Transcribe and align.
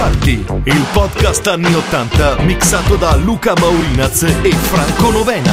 Party, 0.00 0.42
il 0.64 0.86
podcast 0.94 1.46
anni 1.46 1.74
80 1.74 2.40
mixato 2.40 2.96
da 2.96 3.16
Luca 3.16 3.52
Maurinaz 3.58 4.22
e 4.22 4.50
Franco 4.50 5.10
Novena. 5.10 5.52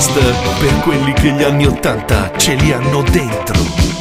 Podcast 0.00 0.58
per 0.58 0.80
quelli 0.80 1.12
che 1.12 1.30
gli 1.32 1.42
anni 1.42 1.66
Ottanta 1.66 2.32
ce 2.38 2.54
li 2.54 2.72
hanno 2.72 3.02
dentro. 3.02 3.99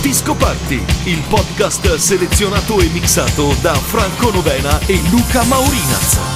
Disco 0.00 0.34
Party, 0.34 0.82
il 1.04 1.22
podcast 1.28 1.96
selezionato 1.96 2.80
e 2.80 2.86
mixato 2.88 3.54
da 3.60 3.74
Franco 3.74 4.30
Novena 4.30 4.80
e 4.86 4.98
Luca 5.10 5.44
Maurinaz. 5.44 6.35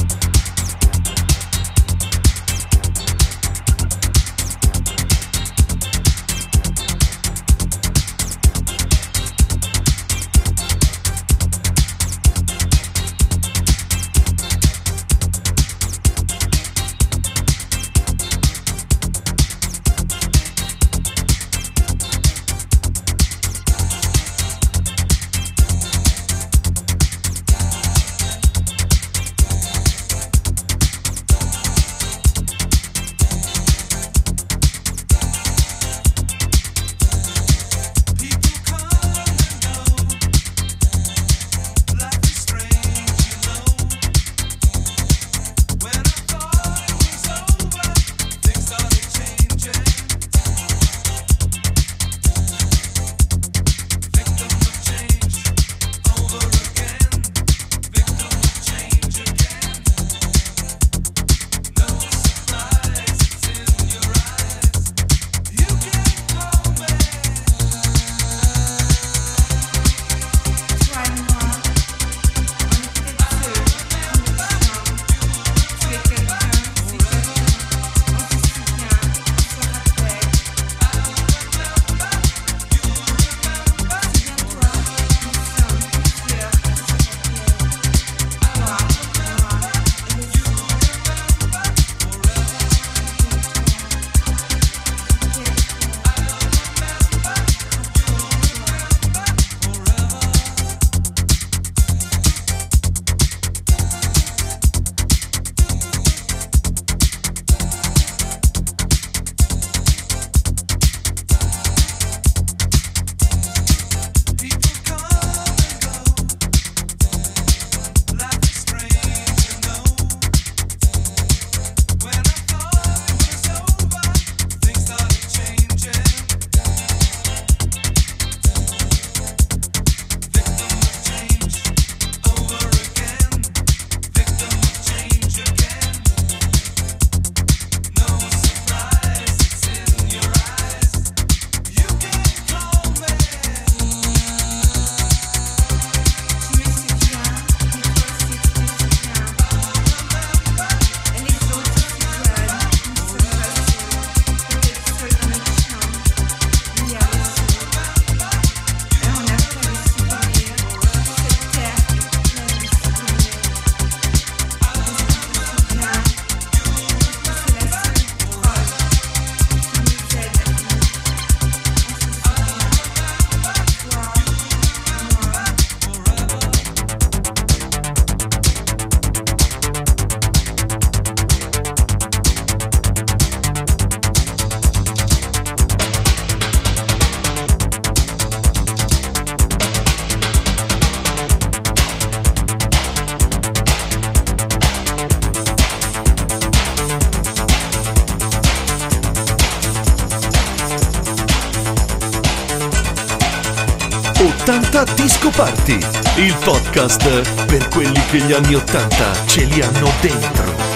Disco 205.01 205.31
Party, 205.31 205.79
il 206.17 206.35
podcast 206.43 207.45
per 207.45 207.67
quelli 207.69 207.99
che 208.11 208.19
gli 208.19 208.33
anni 208.33 208.53
Ottanta 208.53 209.11
ce 209.25 209.45
li 209.45 209.59
hanno 209.59 209.91
dentro. 209.99 210.70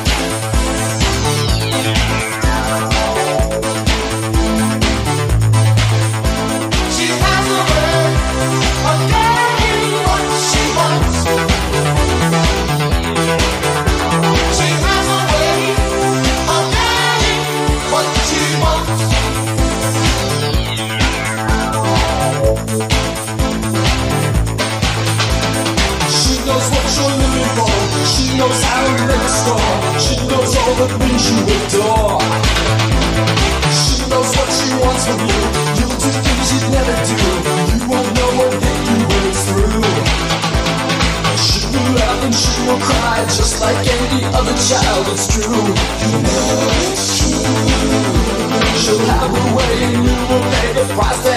Quase 50.95 51.34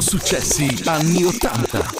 successi 0.00 0.82
anni 0.86 1.24
80. 1.24 1.99